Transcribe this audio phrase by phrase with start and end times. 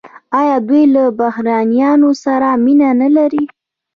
[0.39, 3.43] آیا دوی له بهرنیانو سره مینه نلري؟